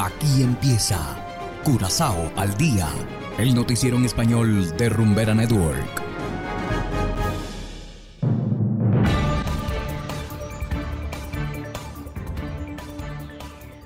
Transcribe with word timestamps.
Aquí 0.00 0.42
empieza 0.42 0.98
Curazao 1.62 2.32
al 2.34 2.56
día, 2.56 2.88
el 3.36 3.54
noticiero 3.54 3.98
en 3.98 4.06
español 4.06 4.74
de 4.78 4.88
Rumbera 4.88 5.34
Network. 5.34 6.02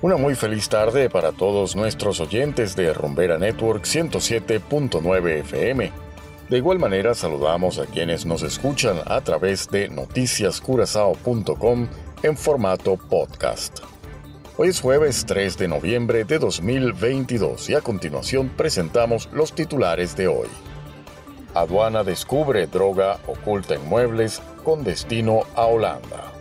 Una 0.01 0.15
muy 0.15 0.35
feliz 0.35 0.69
tarde 0.69 1.09
para 1.09 1.33
todos 1.33 1.75
nuestros 1.75 2.21
oyentes 2.21 2.77
de 2.77 2.93
Rumbera 2.93 3.37
Network 3.37 3.83
107.9 3.83 5.39
FM. 5.41 5.91
De 6.47 6.57
igual 6.57 6.79
manera 6.79 7.13
saludamos 7.13 7.77
a 7.77 7.87
quienes 7.87 8.25
nos 8.25 8.41
escuchan 8.41 9.01
a 9.05 9.19
través 9.19 9.67
de 9.69 9.89
noticiascurazao.com 9.89 11.87
en 12.23 12.37
formato 12.37 12.95
podcast. 12.95 13.94
Hoy 14.57 14.69
es 14.69 14.79
jueves 14.79 15.25
3 15.27 15.57
de 15.57 15.67
noviembre 15.67 16.23
de 16.23 16.39
2022 16.39 17.69
y 17.71 17.75
a 17.75 17.81
continuación 17.81 18.47
presentamos 18.47 19.27
los 19.33 19.51
titulares 19.51 20.15
de 20.15 20.29
hoy. 20.29 20.47
Aduana 21.53 22.05
descubre 22.05 22.65
droga 22.65 23.19
oculta 23.27 23.75
en 23.75 23.85
muebles 23.85 24.41
con 24.63 24.85
destino 24.85 25.41
a 25.55 25.65
Holanda. 25.65 26.31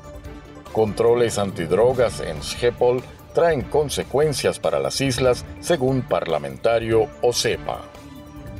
Controles 0.73 1.39
antidrogas 1.39 2.20
en 2.20 2.41
Schiphol 2.41 3.03
traen 3.34 3.62
consecuencias 3.62 4.61
para 4.61 4.78
las 4.78 5.01
islas 5.01 5.45
según 5.59 6.03
parlamentario 6.03 7.09
Osepa. 7.20 7.81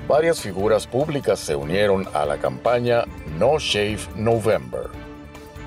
Varias 0.09 0.41
figuras 0.41 0.88
públicas 0.88 1.38
se 1.38 1.55
unieron 1.55 2.09
a 2.12 2.27
la 2.27 2.38
campaña 2.38 3.05
No 3.38 3.60
Shave 3.60 4.01
November. 4.16 4.88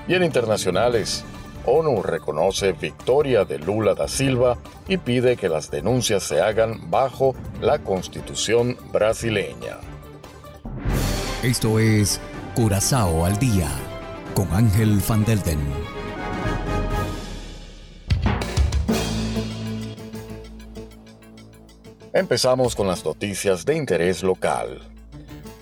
Y 0.06 0.12
en 0.14 0.24
internacionales, 0.24 1.24
ONU 1.68 2.02
reconoce 2.02 2.72
victoria 2.72 3.44
de 3.44 3.58
Lula 3.58 3.94
da 3.94 4.08
Silva 4.08 4.58
y 4.88 4.96
pide 4.96 5.36
que 5.36 5.48
las 5.48 5.70
denuncias 5.70 6.22
se 6.22 6.40
hagan 6.40 6.90
bajo 6.90 7.34
la 7.60 7.78
constitución 7.78 8.76
brasileña. 8.92 9.76
Esto 11.42 11.78
es 11.78 12.20
Curazao 12.54 13.24
al 13.24 13.38
Día 13.38 13.68
con 14.34 14.52
Ángel 14.52 15.00
Van 15.08 15.24
Delden. 15.24 15.60
Empezamos 22.12 22.74
con 22.74 22.88
las 22.88 23.04
noticias 23.04 23.64
de 23.64 23.76
interés 23.76 24.22
local. 24.22 24.80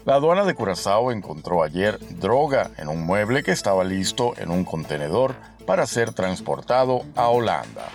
La 0.06 0.14
aduana 0.14 0.44
de 0.44 0.54
Curazao 0.54 1.10
encontró 1.10 1.64
ayer 1.64 1.98
droga 2.20 2.70
en 2.78 2.88
un 2.88 3.04
mueble 3.04 3.42
que 3.42 3.50
estaba 3.50 3.82
listo 3.82 4.34
en 4.38 4.50
un 4.50 4.64
contenedor 4.64 5.34
para 5.66 5.86
ser 5.86 6.12
transportado 6.12 7.02
a 7.14 7.28
Holanda. 7.28 7.88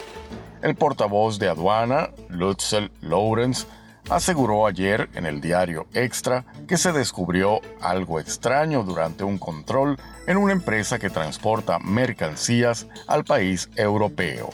El 0.62 0.76
portavoz 0.76 1.40
de 1.40 1.50
aduana, 1.50 2.12
Lutzel 2.30 2.92
Lorenz, 3.02 3.66
aseguró 4.10 4.68
ayer 4.68 5.10
en 5.16 5.26
el 5.26 5.42
diario 5.42 5.88
Extra 5.94 6.46
que 6.68 6.78
se 6.78 6.92
descubrió 6.92 7.62
algo 7.82 8.20
extraño 8.20 8.84
durante 8.84 9.24
un 9.24 9.38
control 9.38 9.98
en 10.28 10.38
una 10.38 10.54
empresa 10.54 11.00
que 11.00 11.10
transporta 11.10 11.80
mercancías 11.80 12.88
al 13.08 13.24
país 13.24 13.70
europeo. 13.76 14.50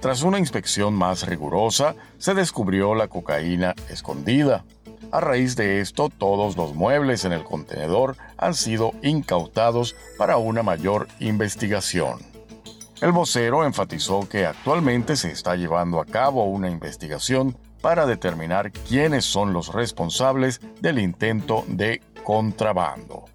Tras 0.00 0.22
una 0.22 0.38
inspección 0.38 0.94
más 0.94 1.26
rigurosa, 1.26 1.94
se 2.18 2.34
descubrió 2.34 2.94
la 2.94 3.08
cocaína 3.08 3.74
escondida. 3.88 4.64
A 5.10 5.20
raíz 5.20 5.56
de 5.56 5.80
esto, 5.80 6.10
todos 6.10 6.56
los 6.56 6.74
muebles 6.74 7.24
en 7.24 7.32
el 7.32 7.42
contenedor 7.42 8.16
han 8.36 8.54
sido 8.54 8.92
incautados 9.02 9.96
para 10.18 10.36
una 10.36 10.62
mayor 10.62 11.08
investigación. 11.20 12.33
El 13.04 13.12
vocero 13.12 13.66
enfatizó 13.66 14.26
que 14.26 14.46
actualmente 14.46 15.16
se 15.16 15.30
está 15.30 15.56
llevando 15.56 16.00
a 16.00 16.06
cabo 16.06 16.46
una 16.46 16.70
investigación 16.70 17.54
para 17.82 18.06
determinar 18.06 18.72
quiénes 18.72 19.26
son 19.26 19.52
los 19.52 19.74
responsables 19.74 20.62
del 20.80 20.98
intento 20.98 21.66
de 21.68 22.00
contrabando. 22.22 23.26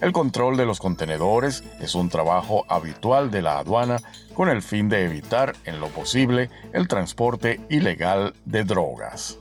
El 0.00 0.10
control 0.10 0.56
de 0.56 0.66
los 0.66 0.80
contenedores 0.80 1.62
es 1.78 1.94
un 1.94 2.08
trabajo 2.08 2.64
habitual 2.68 3.30
de 3.30 3.42
la 3.42 3.60
aduana 3.60 3.98
con 4.34 4.48
el 4.48 4.60
fin 4.60 4.88
de 4.88 5.04
evitar 5.04 5.54
en 5.66 5.78
lo 5.78 5.86
posible 5.86 6.50
el 6.72 6.88
transporte 6.88 7.60
ilegal 7.70 8.34
de 8.44 8.64
drogas. 8.64 9.38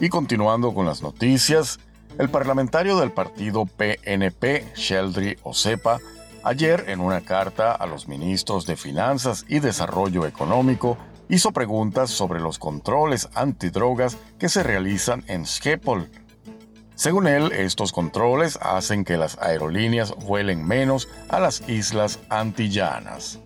Y 0.00 0.10
continuando 0.10 0.74
con 0.74 0.84
las 0.84 1.00
noticias, 1.00 1.80
el 2.18 2.28
parlamentario 2.28 2.98
del 2.98 3.10
partido 3.10 3.64
PNP, 3.64 4.70
Sheldry 4.76 5.38
Osepa, 5.44 5.98
Ayer, 6.44 6.86
en 6.88 7.00
una 7.00 7.20
carta 7.20 7.72
a 7.72 7.86
los 7.86 8.08
ministros 8.08 8.66
de 8.66 8.76
Finanzas 8.76 9.44
y 9.48 9.60
Desarrollo 9.60 10.26
Económico, 10.26 10.98
hizo 11.28 11.52
preguntas 11.52 12.10
sobre 12.10 12.40
los 12.40 12.58
controles 12.58 13.28
antidrogas 13.34 14.18
que 14.40 14.48
se 14.48 14.64
realizan 14.64 15.22
en 15.28 15.46
Schiphol. 15.46 16.10
Según 16.96 17.28
él, 17.28 17.52
estos 17.52 17.92
controles 17.92 18.58
hacen 18.60 19.04
que 19.04 19.16
las 19.16 19.38
aerolíneas 19.38 20.14
vuelen 20.16 20.66
menos 20.66 21.08
a 21.28 21.38
las 21.38 21.68
islas 21.68 22.18
antillanas. 22.28 23.38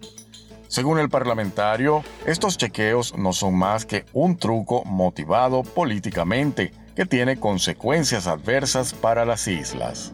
Según 0.69 0.99
el 0.99 1.11
parlamentario, 1.11 2.03
estos 2.25 2.57
chequeos 2.57 3.17
no 3.17 3.35
son 3.35 3.57
más 3.57 3.85
que 3.85 4.07
un 4.15 4.39
truco 4.39 4.85
motivado 4.85 5.63
políticamente 5.63 6.73
que 6.97 7.05
tiene 7.05 7.39
consecuencias 7.39 8.27
adversas 8.27 8.95
para 8.95 9.27
las 9.27 9.47
islas. 9.49 10.13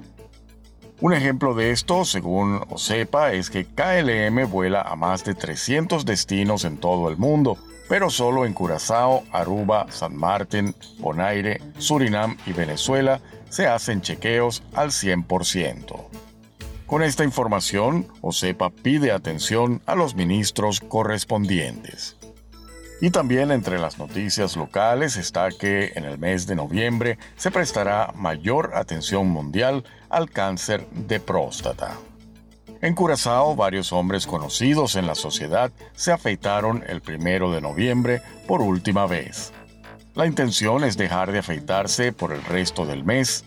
Un 1.02 1.12
ejemplo 1.14 1.52
de 1.52 1.72
esto, 1.72 2.04
según 2.04 2.60
OSEPA, 2.70 3.32
es 3.32 3.50
que 3.50 3.64
KLM 3.64 4.48
vuela 4.48 4.82
a 4.82 4.94
más 4.94 5.24
de 5.24 5.34
300 5.34 6.04
destinos 6.04 6.64
en 6.64 6.76
todo 6.76 7.08
el 7.08 7.16
mundo, 7.16 7.58
pero 7.88 8.08
solo 8.08 8.46
en 8.46 8.52
Curazao, 8.52 9.24
Aruba, 9.32 9.88
San 9.90 10.14
Martín, 10.14 10.76
Bonaire, 11.00 11.60
Surinam 11.78 12.36
y 12.46 12.52
Venezuela 12.52 13.20
se 13.50 13.66
hacen 13.66 14.00
chequeos 14.00 14.62
al 14.74 14.90
100%. 14.90 16.04
Con 16.86 17.02
esta 17.02 17.24
información, 17.24 18.06
OSEPA 18.20 18.70
pide 18.70 19.10
atención 19.10 19.82
a 19.86 19.96
los 19.96 20.14
ministros 20.14 20.78
correspondientes. 20.78 22.16
Y 23.02 23.10
también 23.10 23.50
entre 23.50 23.80
las 23.80 23.98
noticias 23.98 24.56
locales 24.56 25.16
está 25.16 25.48
que 25.48 25.90
en 25.96 26.04
el 26.04 26.18
mes 26.18 26.46
de 26.46 26.54
noviembre 26.54 27.18
se 27.34 27.50
prestará 27.50 28.12
mayor 28.14 28.70
atención 28.76 29.28
mundial 29.28 29.82
al 30.08 30.30
cáncer 30.30 30.88
de 30.90 31.18
próstata. 31.18 31.98
En 32.80 32.94
Curazao, 32.94 33.56
varios 33.56 33.92
hombres 33.92 34.24
conocidos 34.24 34.94
en 34.94 35.08
la 35.08 35.16
sociedad 35.16 35.72
se 35.96 36.12
afeitaron 36.12 36.84
el 36.86 37.00
primero 37.00 37.50
de 37.50 37.60
noviembre 37.60 38.22
por 38.46 38.62
última 38.62 39.06
vez. 39.06 39.52
La 40.14 40.24
intención 40.24 40.84
es 40.84 40.96
dejar 40.96 41.32
de 41.32 41.40
afeitarse 41.40 42.12
por 42.12 42.30
el 42.30 42.44
resto 42.44 42.86
del 42.86 43.02
mes. 43.02 43.44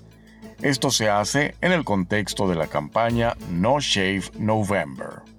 Esto 0.62 0.92
se 0.92 1.10
hace 1.10 1.56
en 1.62 1.72
el 1.72 1.86
contexto 1.86 2.50
de 2.50 2.56
la 2.56 2.68
campaña 2.68 3.38
No 3.50 3.80
Shave 3.80 4.32
November. 4.38 5.35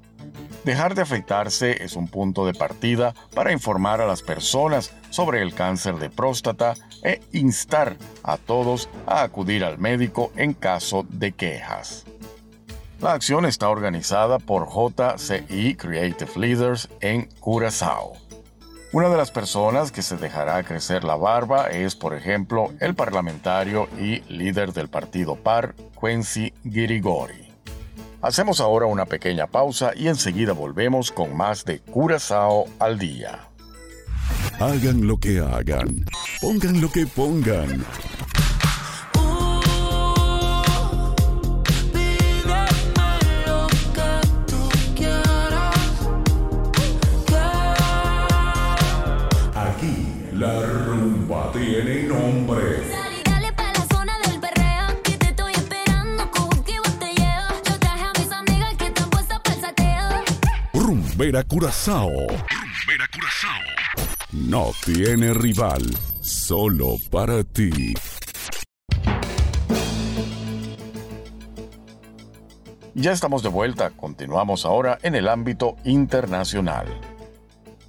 Dejar 0.67 0.97
de 0.97 1.03
afeitarse 1.03 1.85
es 1.85 1.95
un 1.95 2.09
punto 2.09 2.45
de 2.45 2.53
partida 2.53 3.15
para 3.33 3.53
informar 3.53 4.01
a 4.01 4.07
las 4.09 4.21
personas 4.21 4.93
sobre 5.11 5.41
el 5.41 5.55
cáncer 5.55 5.95
de 5.99 6.11
próstata 6.11 6.75
e 7.05 7.21
instar 7.31 7.97
a 8.25 8.37
todos 8.37 8.89
a 9.07 9.23
acudir 9.23 9.63
al 9.63 9.79
médico 9.79 10.33
en 10.35 10.55
caso 10.55 11.07
de 11.09 11.31
quejas. 11.31 12.05
La 13.01 13.13
acción 13.13 13.47
está 13.47 13.69
organizada 13.69 14.41
por 14.41 14.67
JCI 14.67 15.77
Creative 15.77 16.33
Leaders 16.35 16.89
en 17.01 17.29
Curazao. 17.39 18.15
Una 18.91 19.09
de 19.09 19.19
las 19.19 19.31
personas 19.31 19.93
que 19.93 20.03
se 20.03 20.17
dejará 20.17 20.65
crecer 20.65 21.05
la 21.05 21.15
barba 21.15 21.69
es, 21.69 21.95
por 21.95 22.13
ejemplo, 22.13 22.73
el 22.81 22.97
parlamentario 22.97 23.89
y 24.01 24.23
líder 24.23 24.73
del 24.73 24.89
partido 24.89 25.37
PAR, 25.37 25.77
Quincy 26.01 26.53
Girigori. 26.65 27.46
Hacemos 28.23 28.61
ahora 28.61 28.87
una 28.87 29.05
pequeña 29.05 29.47
pausa 29.47 29.93
y 29.95 30.09
enseguida 30.09 30.53
volvemos 30.53 31.13
con 31.13 31.37
más 31.37 31.65
de 31.65 31.81
Curazao 31.81 32.67
al 32.79 32.99
día. 32.99 33.41
Hagan 34.59 35.07
lo 35.07 35.19
que 35.19 35.39
hagan, 35.39 36.05
pongan 36.41 36.81
lo 36.81 36.91
que 36.91 37.07
pongan. 37.07 37.85
Aquí 49.55 50.25
la 50.33 50.63
rumba 50.63 51.53
tiene 51.53 52.05
nombre. 52.05 53.16
Rumbera 61.27 61.43
Curazao. 61.43 62.09
Rumbera 62.09 63.09
Curazao. 63.13 63.61
No 64.31 64.71
tiene 64.85 65.35
rival, 65.35 65.83
solo 66.21 66.99
para 67.11 67.43
ti. 67.43 67.95
Ya 72.95 73.11
estamos 73.11 73.43
de 73.43 73.49
vuelta, 73.49 73.91
continuamos 73.91 74.65
ahora 74.65 75.01
en 75.03 75.17
el 75.17 75.27
ámbito 75.27 75.75
internacional. 75.83 76.87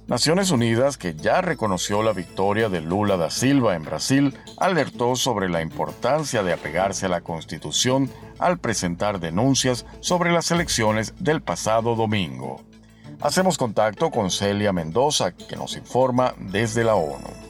Naciones 0.08 0.50
Unidas, 0.50 0.98
que 0.98 1.14
ya 1.14 1.40
reconoció 1.40 2.02
la 2.02 2.12
victoria 2.12 2.68
de 2.68 2.80
Lula 2.80 3.16
da 3.16 3.30
Silva 3.30 3.76
en 3.76 3.84
Brasil, 3.84 4.34
alertó 4.56 5.14
sobre 5.14 5.48
la 5.48 5.62
importancia 5.62 6.42
de 6.42 6.54
apegarse 6.54 7.06
a 7.06 7.10
la 7.10 7.20
Constitución 7.20 8.10
al 8.40 8.58
presentar 8.58 9.20
denuncias 9.20 9.86
sobre 10.00 10.32
las 10.32 10.50
elecciones 10.50 11.14
del 11.20 11.40
pasado 11.40 11.94
domingo. 11.94 12.67
Hacemos 13.20 13.58
contacto 13.58 14.10
con 14.10 14.30
Celia 14.30 14.72
Mendoza, 14.72 15.32
que 15.32 15.56
nos 15.56 15.76
informa 15.76 16.34
desde 16.38 16.84
la 16.84 16.94
ONU. 16.94 17.47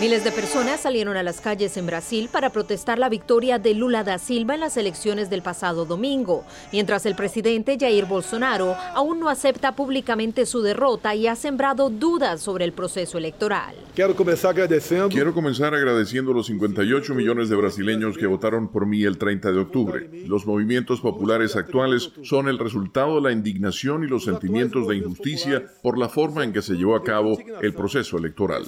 Miles 0.00 0.24
de 0.24 0.32
personas 0.32 0.80
salieron 0.80 1.18
a 1.18 1.22
las 1.22 1.42
calles 1.42 1.76
en 1.76 1.84
Brasil 1.84 2.30
para 2.32 2.48
protestar 2.48 2.98
la 2.98 3.10
victoria 3.10 3.58
de 3.58 3.74
Lula 3.74 4.02
da 4.02 4.16
Silva 4.16 4.54
en 4.54 4.60
las 4.60 4.78
elecciones 4.78 5.28
del 5.28 5.42
pasado 5.42 5.84
domingo, 5.84 6.42
mientras 6.72 7.04
el 7.04 7.14
presidente 7.14 7.76
Jair 7.78 8.06
Bolsonaro 8.06 8.74
aún 8.94 9.20
no 9.20 9.28
acepta 9.28 9.76
públicamente 9.76 10.46
su 10.46 10.62
derrota 10.62 11.14
y 11.14 11.26
ha 11.26 11.36
sembrado 11.36 11.90
dudas 11.90 12.40
sobre 12.40 12.64
el 12.64 12.72
proceso 12.72 13.18
electoral. 13.18 13.74
Quiero 13.94 14.16
comenzar 14.16 14.52
agradeciendo. 14.52 15.10
Quiero 15.10 15.34
comenzar 15.34 15.74
agradeciendo 15.74 16.32
a 16.32 16.34
los 16.34 16.46
58 16.46 17.14
millones 17.14 17.50
de 17.50 17.56
brasileños 17.56 18.16
que 18.16 18.26
votaron 18.26 18.68
por 18.68 18.86
mí 18.86 19.04
el 19.04 19.18
30 19.18 19.52
de 19.52 19.58
octubre. 19.58 20.08
Los 20.26 20.46
movimientos 20.46 21.02
populares 21.02 21.56
actuales 21.56 22.10
son 22.22 22.48
el 22.48 22.58
resultado 22.58 23.16
de 23.16 23.20
la 23.20 23.32
indignación 23.32 24.02
y 24.02 24.06
los 24.06 24.24
sentimientos 24.24 24.88
de 24.88 24.96
injusticia 24.96 25.62
por 25.82 25.98
la 25.98 26.08
forma 26.08 26.42
en 26.42 26.54
que 26.54 26.62
se 26.62 26.72
llevó 26.72 26.96
a 26.96 27.04
cabo 27.04 27.36
el 27.60 27.74
proceso 27.74 28.16
electoral. 28.16 28.64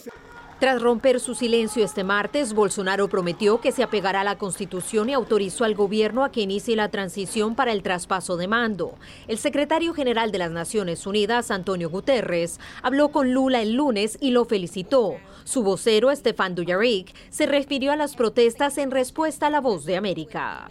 Tras 0.62 0.80
romper 0.80 1.18
su 1.18 1.34
silencio 1.34 1.84
este 1.84 2.04
martes, 2.04 2.52
Bolsonaro 2.52 3.08
prometió 3.08 3.60
que 3.60 3.72
se 3.72 3.82
apegará 3.82 4.20
a 4.20 4.24
la 4.24 4.38
Constitución 4.38 5.10
y 5.10 5.12
autorizó 5.12 5.64
al 5.64 5.74
gobierno 5.74 6.22
a 6.22 6.30
que 6.30 6.40
inicie 6.40 6.76
la 6.76 6.88
transición 6.88 7.56
para 7.56 7.72
el 7.72 7.82
traspaso 7.82 8.36
de 8.36 8.46
mando. 8.46 8.94
El 9.26 9.38
secretario 9.38 9.92
general 9.92 10.30
de 10.30 10.38
las 10.38 10.52
Naciones 10.52 11.04
Unidas, 11.04 11.50
Antonio 11.50 11.90
Guterres, 11.90 12.60
habló 12.80 13.08
con 13.08 13.32
Lula 13.32 13.60
el 13.60 13.72
lunes 13.72 14.16
y 14.20 14.30
lo 14.30 14.44
felicitó. 14.44 15.16
Su 15.42 15.64
vocero, 15.64 16.12
Estefan 16.12 16.54
Dujarric, 16.54 17.12
se 17.28 17.46
refirió 17.46 17.90
a 17.90 17.96
las 17.96 18.14
protestas 18.14 18.78
en 18.78 18.92
respuesta 18.92 19.48
a 19.48 19.50
la 19.50 19.60
voz 19.60 19.84
de 19.84 19.96
América. 19.96 20.70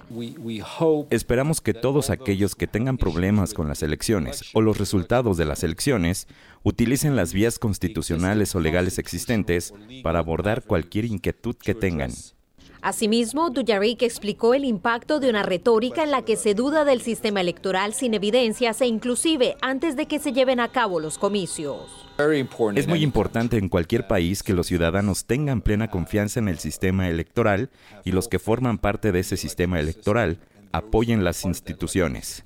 Esperamos 1.09 1.59
que 1.59 1.73
todos 1.73 2.09
aquellos 2.09 2.55
que 2.55 2.67
tengan 2.67 2.97
problemas 2.97 3.53
con 3.53 3.67
las 3.67 3.83
elecciones 3.83 4.45
o 4.53 4.61
los 4.61 4.77
resultados 4.77 5.35
de 5.35 5.43
las 5.43 5.65
elecciones 5.65 6.29
utilicen 6.63 7.15
las 7.15 7.33
vías 7.33 7.59
constitucionales 7.59 8.55
o 8.55 8.59
legales 8.59 8.99
existentes 8.99 9.73
para 10.03 10.19
abordar 10.19 10.63
cualquier 10.63 11.05
inquietud 11.05 11.55
que 11.55 11.73
tengan. 11.73 12.11
Asimismo, 12.81 13.51
Dujarric 13.51 14.01
explicó 14.01 14.55
el 14.55 14.65
impacto 14.65 15.19
de 15.19 15.29
una 15.29 15.43
retórica 15.43 16.01
en 16.01 16.09
la 16.09 16.23
que 16.23 16.35
se 16.35 16.55
duda 16.55 16.83
del 16.83 17.01
sistema 17.01 17.39
electoral 17.39 17.93
sin 17.93 18.15
evidencias 18.15 18.81
e 18.81 18.87
inclusive 18.87 19.55
antes 19.61 19.95
de 19.95 20.07
que 20.07 20.17
se 20.17 20.33
lleven 20.33 20.59
a 20.59 20.71
cabo 20.71 20.99
los 20.99 21.19
comicios. 21.19 22.07
Es 22.75 22.87
muy 22.87 23.03
importante 23.03 23.57
en 23.57 23.69
cualquier 23.69 24.07
país 24.07 24.41
que 24.41 24.53
los 24.53 24.65
ciudadanos 24.65 25.25
tengan 25.25 25.61
plena 25.61 25.89
confianza 25.89 26.39
en 26.39 26.47
el 26.47 26.57
sistema 26.57 27.07
electoral 27.07 27.69
y 28.03 28.13
los 28.13 28.27
que 28.27 28.39
forman 28.39 28.79
parte 28.79 29.11
de 29.11 29.19
ese 29.19 29.37
sistema 29.37 29.79
electoral 29.79 30.39
apoyen 30.71 31.23
las 31.23 31.45
instituciones. 31.45 32.43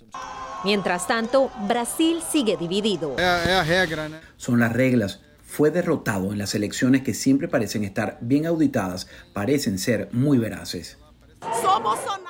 Mientras 0.66 1.08
tanto, 1.08 1.52
Brasil 1.68 2.20
sigue 2.30 2.58
dividido. 2.58 3.16
Son 4.36 4.60
las 4.60 4.74
reglas. 4.74 5.22
Fue 5.56 5.72
derrotado 5.72 6.34
en 6.34 6.38
las 6.38 6.54
elecciones 6.54 7.02
que 7.02 7.14
siempre 7.14 7.48
parecen 7.48 7.86
estar 7.86 8.18
bien 8.20 8.46
auditadas, 8.46 9.08
parecen 9.32 9.80
ser 9.80 10.10
muy 10.12 10.38
veraces. 10.38 10.98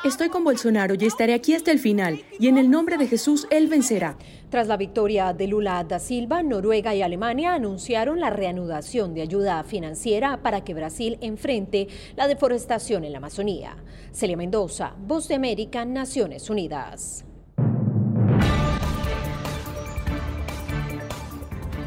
Estoy 0.03 0.29
con 0.29 0.43
Bolsonaro 0.43 0.93
y 0.93 1.05
estaré 1.05 1.33
aquí 1.33 1.55
hasta 1.55 1.71
el 1.71 1.79
final, 1.79 2.23
y 2.39 2.49
en 2.49 2.59
el 2.59 2.69
nombre 2.69 2.99
de 2.99 3.07
Jesús 3.07 3.47
Él 3.49 3.67
vencerá. 3.67 4.15
Tras 4.51 4.67
la 4.67 4.77
victoria 4.77 5.33
de 5.33 5.47
Lula 5.47 5.83
da 5.83 5.97
Silva, 5.97 6.43
Noruega 6.43 6.93
y 6.93 7.01
Alemania 7.01 7.55
anunciaron 7.55 8.19
la 8.19 8.29
reanudación 8.29 9.15
de 9.15 9.23
ayuda 9.23 9.63
financiera 9.63 10.43
para 10.43 10.63
que 10.63 10.75
Brasil 10.75 11.17
enfrente 11.19 11.87
la 12.15 12.27
deforestación 12.27 13.05
en 13.05 13.13
la 13.13 13.17
Amazonía. 13.17 13.75
Celia 14.11 14.37
Mendoza, 14.37 14.93
Voz 14.99 15.27
de 15.27 15.33
América, 15.33 15.83
Naciones 15.83 16.47
Unidas. 16.51 17.24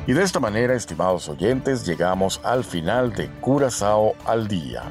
Y 0.08 0.14
de 0.14 0.22
esta 0.22 0.40
manera, 0.40 0.72
estimados 0.72 1.28
oyentes, 1.28 1.84
llegamos 1.84 2.40
al 2.42 2.64
final 2.64 3.12
de 3.12 3.28
Curazao 3.42 4.14
al 4.24 4.48
día. 4.48 4.84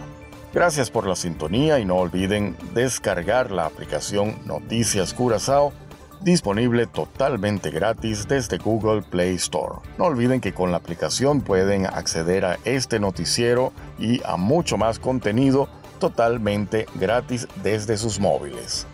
Gracias 0.54 0.92
por 0.92 1.08
la 1.08 1.16
sintonía 1.16 1.80
y 1.80 1.86
no 1.86 1.96
olviden 1.96 2.56
descargar 2.76 3.50
la 3.50 3.66
aplicación 3.66 4.38
Noticias 4.46 5.16
Curazao 5.16 5.74
disponible 6.22 6.86
totalmente 6.86 7.72
gratis 7.72 8.28
desde 8.28 8.60
Google 8.60 9.02
Play 9.02 9.34
Store. 9.34 9.78
No 9.98 10.06
olviden 10.06 10.40
que 10.40 10.54
con 10.54 10.70
la 10.70 10.78
aplicación 10.78 11.42
pueden 11.42 11.88
acceder 11.88 12.46
a 12.46 12.60
este 12.64 13.00
noticiero 13.00 13.74
y 13.98 14.22
a 14.24 14.38
mucho 14.38 14.78
más 14.78 15.00
contenido 15.00 15.68
totalmente 15.98 16.86
gratis 16.94 17.48
desde 17.64 17.98
sus 17.98 18.20
móviles. 18.20 18.86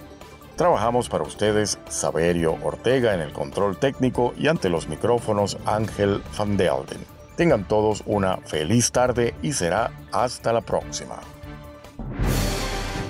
Trabajamos 0.56 1.10
para 1.10 1.24
ustedes 1.24 1.80
Saberio 1.90 2.56
Ortega 2.64 3.16
en 3.16 3.22
el 3.22 3.34
control 3.34 3.78
técnico 3.78 4.34
y 4.38 4.48
ante 4.48 4.70
los 4.70 4.88
micrófonos 4.88 5.58
Ángel 5.66 6.22
Van 6.38 6.58
Delden. 6.58 7.04
Tengan 7.36 7.68
todos 7.68 8.04
una 8.06 8.38
feliz 8.38 8.92
tarde 8.92 9.34
y 9.42 9.54
será 9.54 9.92
hasta 10.12 10.54
la 10.54 10.62
próxima. 10.62 11.16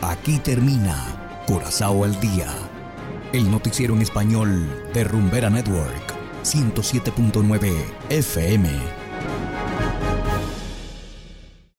Aquí 0.01 0.40
termina 0.40 0.95
Corazao 1.45 2.06
al 2.06 2.18
Día, 2.22 2.48
el 3.34 3.51
noticiero 3.51 3.94
en 3.94 4.01
español 4.01 4.92
de 4.94 5.04
Rumbera 5.04 5.50
Network, 5.50 6.13
107.9 6.44 7.74
FM. 8.10 9.02